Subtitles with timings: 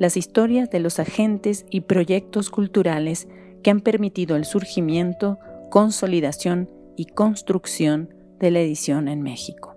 [0.00, 3.28] las historias de los agentes y proyectos culturales
[3.62, 5.38] que han permitido el surgimiento,
[5.70, 8.08] consolidación y construcción
[8.40, 9.76] de la edición en México.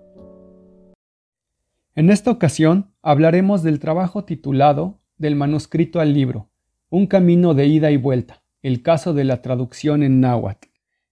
[1.94, 6.48] En esta ocasión hablaremos del trabajo titulado Del manuscrito al libro,
[6.88, 10.68] un camino de ida y vuelta, el caso de la traducción en náhuatl.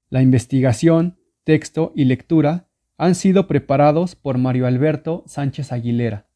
[0.09, 6.32] La investigación, texto y lectura han sido preparados por Mario Alberto Sánchez Aguilera.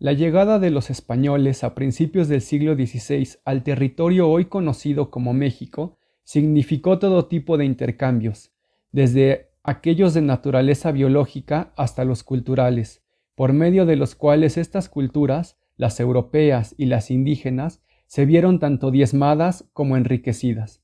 [0.00, 5.32] La llegada de los españoles a principios del siglo XVI al territorio hoy conocido como
[5.32, 8.52] México significó todo tipo de intercambios,
[8.92, 13.02] desde aquellos de naturaleza biológica hasta los culturales,
[13.34, 18.92] por medio de los cuales estas culturas, las europeas y las indígenas, se vieron tanto
[18.92, 20.80] diezmadas como enriquecidas.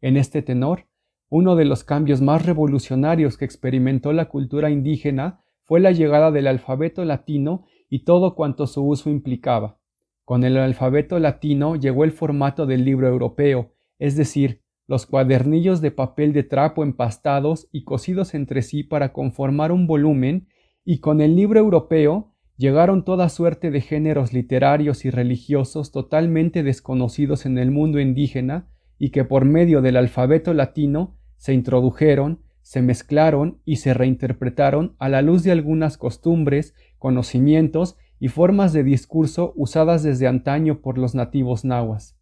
[0.00, 0.88] En este tenor,
[1.28, 6.48] uno de los cambios más revolucionarios que experimentó la cultura indígena fue la llegada del
[6.48, 9.78] alfabeto latino y todo cuanto su uso implicaba.
[10.24, 15.90] Con el alfabeto latino llegó el formato del libro europeo, es decir, los cuadernillos de
[15.90, 20.48] papel de trapo empastados y cosidos entre sí para conformar un volumen,
[20.84, 27.46] y con el libro europeo llegaron toda suerte de géneros literarios y religiosos totalmente desconocidos
[27.46, 33.60] en el mundo indígena y que por medio del alfabeto latino se introdujeron, se mezclaron
[33.64, 36.74] y se reinterpretaron a la luz de algunas costumbres,
[37.06, 42.18] conocimientos y formas de discurso usadas desde antaño por los nativos nahuas.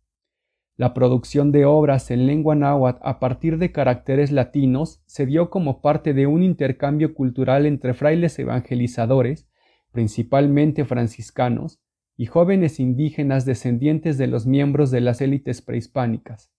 [0.76, 5.80] La producción de obras en lengua náhuatl a partir de caracteres latinos se dio como
[5.80, 9.48] parte de un intercambio cultural entre frailes evangelizadores,
[9.90, 11.80] principalmente franciscanos,
[12.18, 16.52] y jóvenes indígenas descendientes de los miembros de las élites prehispánicas.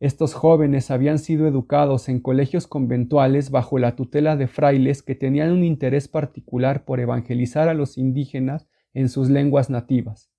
[0.00, 5.52] Estos jóvenes habían sido educados en colegios conventuales bajo la tutela de frailes que tenían
[5.52, 10.32] un interés particular por evangelizar a los indígenas en sus lenguas nativas.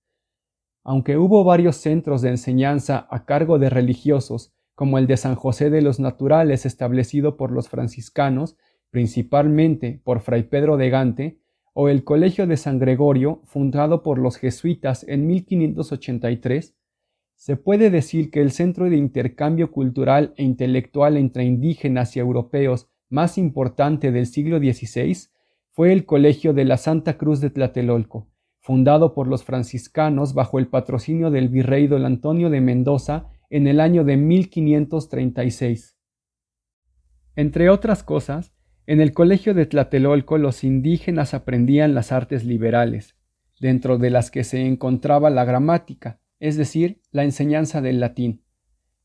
[0.84, 5.70] Aunque hubo varios centros de enseñanza a cargo de religiosos, como el de San José
[5.70, 8.58] de los Naturales establecido por los franciscanos,
[8.90, 11.40] principalmente por Fray Pedro de Gante,
[11.74, 16.76] o el Colegio de San Gregorio, fundado por los jesuitas en 1583,
[17.42, 22.88] se puede decir que el centro de intercambio cultural e intelectual entre indígenas y europeos
[23.10, 25.18] más importante del siglo XVI
[25.72, 30.68] fue el Colegio de la Santa Cruz de Tlatelolco, fundado por los franciscanos bajo el
[30.68, 35.98] patrocinio del virrey don Antonio de Mendoza en el año de 1536.
[37.36, 38.54] Entre otras cosas,
[38.86, 43.16] en el Colegio de Tlatelolco los indígenas aprendían las artes liberales,
[43.60, 48.42] dentro de las que se encontraba la gramática, es decir, la enseñanza del latín.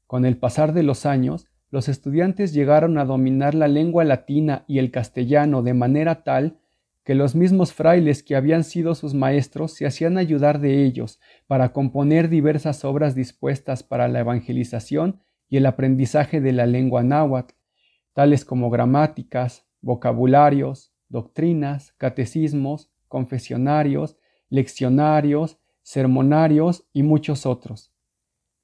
[0.07, 4.79] Con el pasar de los años, los estudiantes llegaron a dominar la lengua latina y
[4.79, 6.59] el castellano de manera tal
[7.05, 11.73] que los mismos frailes que habían sido sus maestros se hacían ayudar de ellos para
[11.73, 17.55] componer diversas obras dispuestas para la evangelización y el aprendizaje de la lengua náhuatl,
[18.15, 24.17] tales como gramáticas, vocabularios, doctrinas, catecismos, confesionarios,
[24.49, 27.93] leccionarios, sermonarios y muchos otros.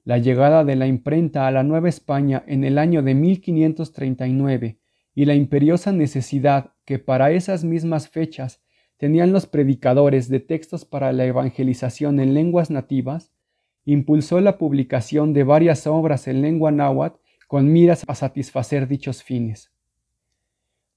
[0.03, 4.77] La llegada de la imprenta a la Nueva España en el año de 1539
[5.15, 8.61] y la imperiosa necesidad que para esas mismas fechas
[8.97, 13.31] tenían los predicadores de textos para la evangelización en lenguas nativas,
[13.85, 19.71] impulsó la publicación de varias obras en lengua náhuatl con miras a satisfacer dichos fines.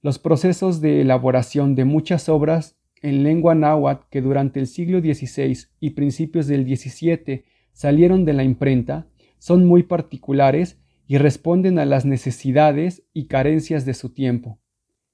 [0.01, 5.67] Los procesos de elaboración de muchas obras en lengua náhuatl que durante el siglo XVI
[5.79, 9.07] y principios del XVII salieron de la imprenta
[9.39, 14.59] son muy particulares y responden a las necesidades y carencias de su tiempo.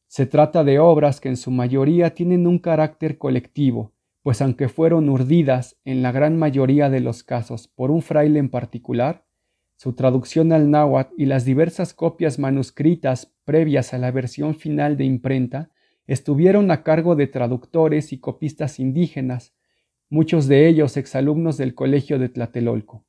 [0.08, 5.10] Se trata de obras que en su mayoría tienen un carácter colectivo, pues aunque fueron
[5.10, 9.26] urdidas en la gran mayoría de los casos por un fraile en particular,
[9.76, 15.04] su traducción al náhuatl y las diversas copias manuscritas previas a la versión final de
[15.06, 15.72] imprenta
[16.08, 19.54] estuvieron a cargo de traductores y copistas indígenas,
[20.10, 23.06] muchos de ellos exalumnos del Colegio de Tlatelolco.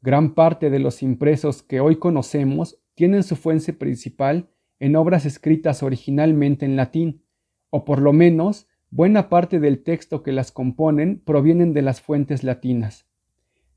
[0.00, 5.82] Gran parte de los impresos que hoy conocemos tienen su fuente principal en obras escritas
[5.82, 7.22] originalmente en latín,
[7.70, 12.44] o por lo menos buena parte del texto que las componen provienen de las fuentes
[12.44, 13.06] latinas,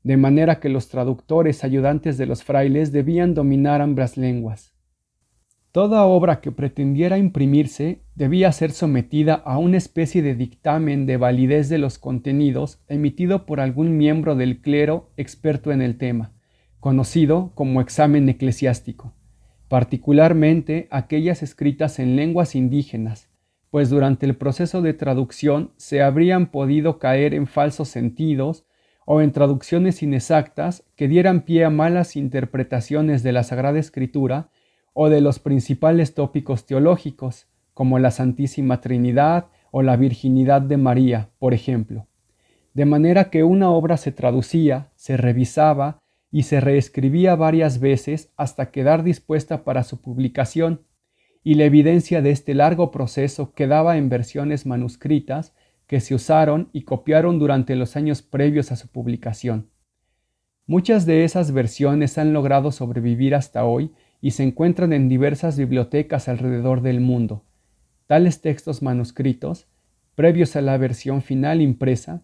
[0.04, 4.77] de manera que los traductores ayudantes de los frailes debían dominar ambas lenguas.
[5.78, 11.68] Toda obra que pretendiera imprimirse debía ser sometida a una especie de dictamen de validez
[11.68, 16.32] de los contenidos emitido por algún miembro del clero experto en el tema,
[16.80, 19.14] conocido como examen eclesiástico,
[19.68, 23.28] particularmente aquellas escritas en lenguas indígenas,
[23.70, 28.66] pues durante el proceso de traducción se habrían podido caer en falsos sentidos
[29.06, 34.50] o en traducciones inexactas que dieran pie a malas interpretaciones de la Sagrada Escritura
[35.00, 41.30] o de los principales tópicos teológicos, como la Santísima Trinidad o la Virginidad de María,
[41.38, 42.08] por ejemplo.
[42.74, 46.00] De manera que una obra se traducía, se revisaba
[46.32, 50.82] y se reescribía varias veces hasta quedar dispuesta para su publicación,
[51.44, 55.54] y la evidencia de este largo proceso quedaba en versiones manuscritas
[55.86, 59.70] que se usaron y copiaron durante los años previos a su publicación.
[60.66, 66.28] Muchas de esas versiones han logrado sobrevivir hasta hoy y se encuentran en diversas bibliotecas
[66.28, 67.44] alrededor del mundo.
[68.06, 69.66] Tales textos manuscritos,
[70.14, 72.22] previos a la versión final impresa,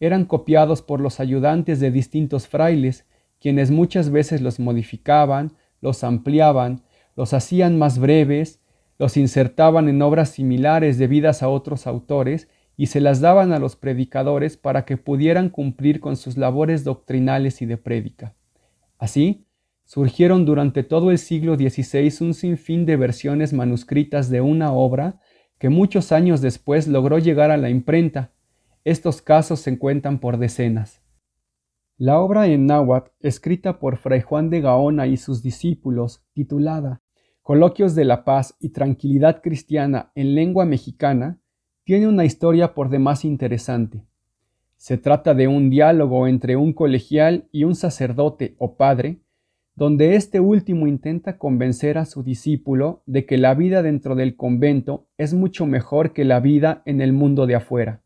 [0.00, 3.06] eran copiados por los ayudantes de distintos frailes,
[3.40, 6.82] quienes muchas veces los modificaban, los ampliaban,
[7.16, 8.60] los hacían más breves,
[8.98, 13.76] los insertaban en obras similares debidas a otros autores y se las daban a los
[13.76, 18.34] predicadores para que pudieran cumplir con sus labores doctrinales y de prédica.
[18.98, 19.45] Así,
[19.86, 25.20] surgieron durante todo el siglo XVI un sinfín de versiones manuscritas de una obra
[25.58, 28.32] que muchos años después logró llegar a la imprenta.
[28.84, 31.02] Estos casos se cuentan por decenas.
[31.96, 37.00] La obra en náhuatl, escrita por Fray Juan de Gaona y sus discípulos, titulada
[37.40, 41.40] Coloquios de la Paz y Tranquilidad Cristiana en lengua mexicana,
[41.84, 44.04] tiene una historia por demás interesante.
[44.76, 49.22] Se trata de un diálogo entre un colegial y un sacerdote o padre,
[49.76, 55.06] donde este último intenta convencer a su discípulo de que la vida dentro del convento
[55.18, 58.00] es mucho mejor que la vida en el mundo de afuera.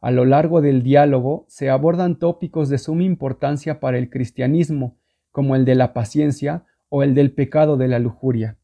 [0.00, 4.96] A lo largo del diálogo se abordan tópicos de suma importancia para el cristianismo,
[5.30, 8.56] como el de la paciencia o el del pecado de la lujuria.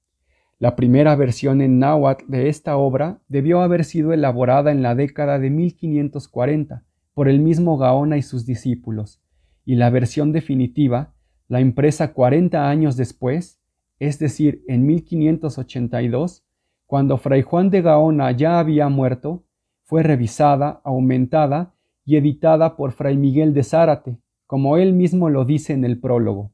[0.59, 5.38] La primera versión en náhuatl de esta obra debió haber sido elaborada en la década
[5.38, 9.21] de 1540 por el mismo Gaona y sus discípulos,
[9.67, 11.13] y la versión definitiva
[11.49, 13.61] la impresa 40 años después,
[13.99, 16.44] es decir, en 1582,
[16.87, 19.44] cuando Fray Juan de Gaona ya había muerto,
[19.85, 21.75] fue revisada, aumentada
[22.05, 26.52] y editada por Fray Miguel de Zárate, como él mismo lo dice en el prólogo.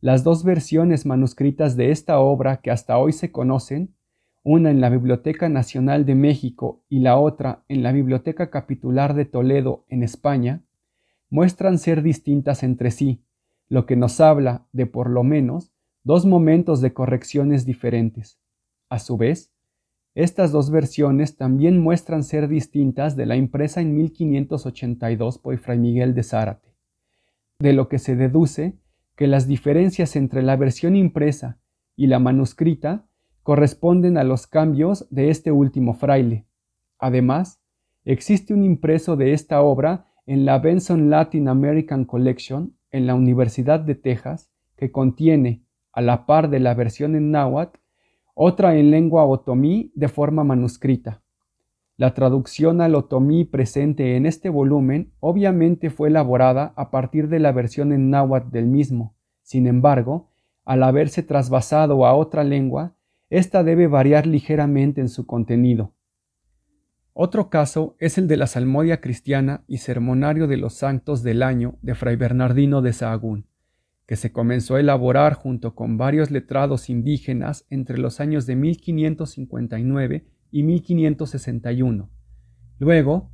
[0.00, 3.94] Las dos versiones manuscritas de esta obra que hasta hoy se conocen,
[4.42, 9.24] una en la Biblioteca Nacional de México y la otra en la Biblioteca Capitular de
[9.24, 10.62] Toledo, en España,
[11.30, 13.22] muestran ser distintas entre sí,
[13.72, 15.72] lo que nos habla de por lo menos
[16.04, 18.38] dos momentos de correcciones diferentes.
[18.90, 19.50] A su vez,
[20.14, 26.12] estas dos versiones también muestran ser distintas de la impresa en 1582 por Fray Miguel
[26.12, 26.68] de Zárate,
[27.60, 28.76] de lo que se deduce
[29.16, 31.58] que las diferencias entre la versión impresa
[31.96, 33.06] y la manuscrita
[33.42, 36.44] corresponden a los cambios de este último fraile.
[36.98, 37.62] Además,
[38.04, 43.80] existe un impreso de esta obra en la Benson Latin American Collection en la Universidad
[43.80, 47.78] de Texas que contiene, a la par de la versión en náhuatl,
[48.34, 51.22] otra en lengua otomí de forma manuscrita.
[51.96, 57.52] La traducción al otomí presente en este volumen obviamente fue elaborada a partir de la
[57.52, 59.14] versión en náhuatl del mismo.
[59.42, 60.30] Sin embargo,
[60.64, 62.94] al haberse trasvasado a otra lengua,
[63.30, 65.92] ésta debe variar ligeramente en su contenido.
[67.14, 71.76] Otro caso es el de la Salmodia Cristiana y Sermonario de los Santos del Año
[71.82, 73.44] de Fray Bernardino de Sahagún,
[74.06, 80.24] que se comenzó a elaborar junto con varios letrados indígenas entre los años de 1559
[80.50, 82.08] y 1561.
[82.78, 83.30] Luego,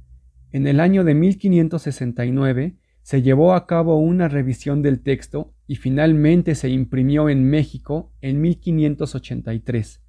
[0.51, 6.57] en el año de 1569, se llevó a cabo una revisión del texto y finalmente
[6.57, 10.03] se imprimió en México en 1583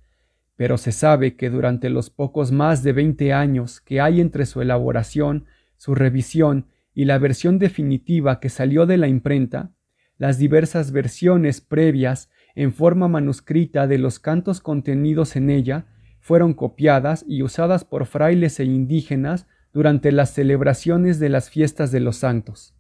[0.60, 4.62] pero se sabe que durante los pocos más de 20 años que hay entre su
[4.62, 5.46] elaboración,
[5.78, 9.72] su revisión y la versión definitiva que salió de la imprenta,
[10.18, 15.86] las diversas versiones previas en forma manuscrita de los cantos contenidos en ella
[16.20, 22.02] fueron copiadas y usadas por frailes e indígenas durante las celebraciones de las fiestas de
[22.02, 22.76] los santos.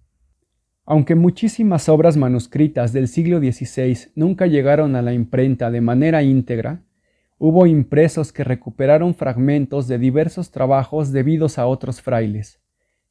[0.83, 6.83] Aunque muchísimas obras manuscritas del siglo XVI nunca llegaron a la imprenta de manera íntegra,
[7.41, 12.59] Hubo impresos que recuperaron fragmentos de diversos trabajos debidos a otros frailes.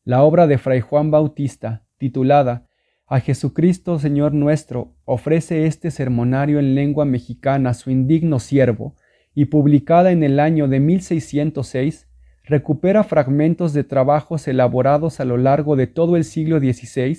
[0.04, 2.68] La obra de Fray Juan Bautista, titulada
[3.06, 8.96] A Jesucristo Señor nuestro, ofrece este sermonario en lengua mexicana a su indigno siervo,
[9.34, 12.06] y publicada en el año de 1606,
[12.44, 17.16] recupera fragmentos de trabajos elaborados a lo largo de todo el siglo XVI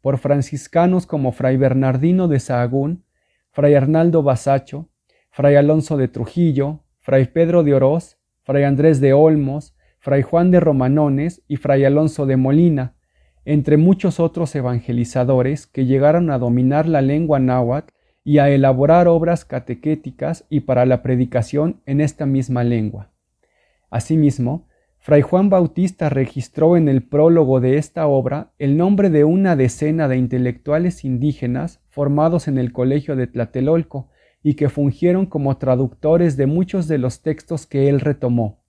[0.00, 3.02] por franciscanos como Fray Bernardino de Sahagún,
[3.50, 4.91] Fray Arnaldo Basacho,
[5.34, 10.60] Fray Alonso de Trujillo, Fray Pedro de Oroz, Fray Andrés de Olmos, Fray Juan de
[10.60, 12.96] Romanones y Fray Alonso de Molina,
[13.46, 19.46] entre muchos otros evangelizadores que llegaron a dominar la lengua náhuatl y a elaborar obras
[19.46, 23.10] catequéticas y para la predicación en esta misma lengua.
[23.88, 29.56] Asimismo, Fray Juan Bautista registró en el prólogo de esta obra el nombre de una
[29.56, 34.10] decena de intelectuales indígenas formados en el Colegio de Tlatelolco,
[34.42, 38.62] y que fungieron como traductores de muchos de los textos que él retomó.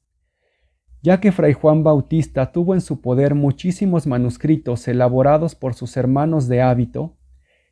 [1.02, 6.48] Ya que Fray Juan Bautista tuvo en su poder muchísimos manuscritos elaborados por sus hermanos
[6.48, 7.18] de hábito,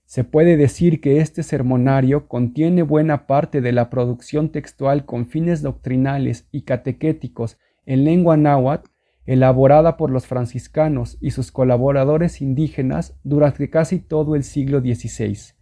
[0.06, 5.62] se puede decir que este sermonario contiene buena parte de la producción textual con fines
[5.62, 8.90] doctrinales y catequéticos en lengua náhuatl
[9.26, 15.54] elaborada por los franciscanos y sus colaboradores indígenas durante casi todo el siglo XVI.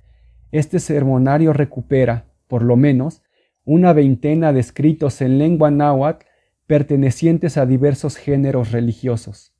[0.51, 3.21] Este sermonario recupera, por lo menos,
[3.63, 6.25] una veintena de escritos en lengua náhuatl
[6.67, 9.53] pertenecientes a diversos géneros religiosos.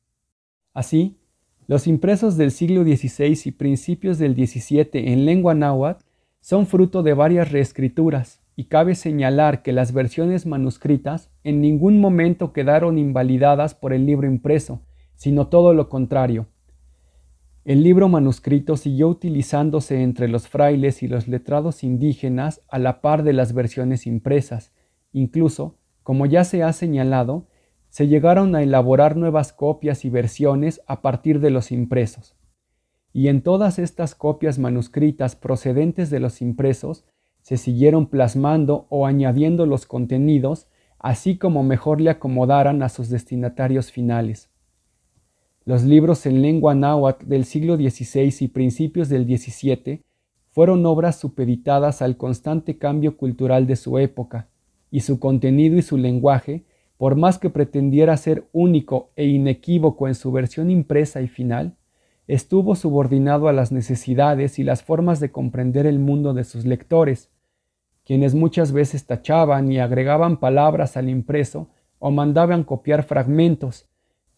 [0.74, 1.20] Así,
[1.68, 6.04] los impresos del siglo XVI y principios del XVII en lengua náhuatl
[6.42, 12.52] son fruto de varias reescrituras, y cabe señalar que las versiones manuscritas en ningún momento
[12.52, 14.82] quedaron invalidadas por el libro impreso,
[15.16, 16.48] sino todo lo contrario,
[17.70, 23.22] el libro manuscrito siguió utilizándose entre los frailes y los letrados indígenas a la par
[23.22, 24.74] de las versiones impresas.
[25.14, 27.46] Incluso, como ya se ha señalado,
[27.90, 32.36] se llegaron a elaborar nuevas copias y versiones a partir de los impresos.
[33.14, 37.06] Y en todas estas copias manuscritas procedentes de los impresos
[37.44, 43.92] se siguieron plasmando o añadiendo los contenidos, así como mejor le acomodaran a sus destinatarios
[43.92, 44.49] finales.
[45.70, 50.02] Los libros en lengua náhuatl del siglo XVI y principios del XVII
[50.50, 54.48] fueron obras supeditadas al constante cambio cultural de su época,
[54.90, 56.66] y su contenido y su lenguaje,
[56.98, 61.76] por más que pretendiera ser único e inequívoco en su versión impresa y final,
[62.26, 67.30] estuvo subordinado a las necesidades y las formas de comprender el mundo de sus lectores,
[68.06, 73.89] quienes muchas veces tachaban y agregaban palabras al impreso o mandaban copiar fragmentos,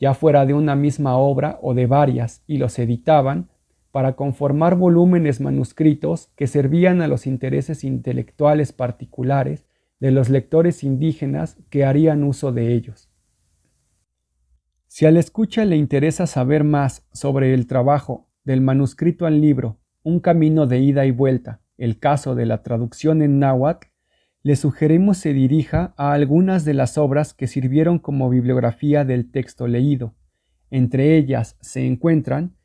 [0.02, 3.50] ya fuera de una misma obra o de varias, y los editaban
[3.92, 9.68] para conformar volúmenes manuscritos que servían a los intereses intelectuales particulares
[10.00, 13.12] de los lectores indígenas que harían uso de ellos.
[14.88, 20.20] Si al escucha le interesa saber más sobre el trabajo del manuscrito al libro Un
[20.20, 23.88] camino de ida y vuelta, el caso de la traducción en náhuatl,
[24.44, 29.68] le sugerimos se dirija a algunas de las obras que sirvieron como bibliografía del texto
[29.68, 30.16] leído.
[30.72, 32.56] Entre ellas se encuentran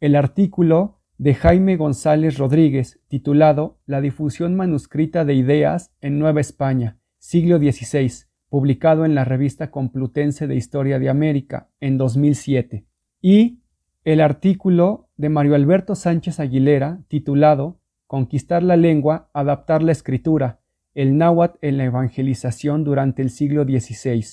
[0.00, 6.98] el artículo de Jaime González Rodríguez titulado La difusión manuscrita de ideas en Nueva España,
[7.18, 12.86] siglo XVI, publicado en la revista Complutense de Historia de América en 2007,
[13.20, 13.60] y
[14.04, 20.60] el artículo de Mario Alberto Sánchez Aguilera titulado Conquistar la lengua, adaptar la escritura,
[20.94, 24.24] el náhuatl en la evangelización durante el siglo XVI,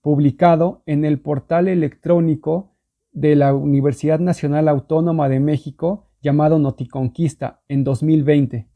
[0.00, 2.76] publicado en el portal electrónico
[3.12, 8.68] de la Universidad Nacional Autónoma de México llamado Noticonquista en 2020.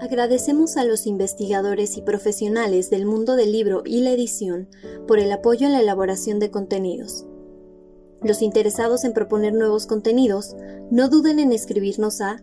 [0.00, 4.68] Agradecemos a los investigadores y profesionales del mundo del libro y la edición
[5.08, 7.26] por el apoyo en la elaboración de contenidos.
[8.22, 10.56] Los interesados en proponer nuevos contenidos,
[10.90, 12.42] no duden en escribirnos a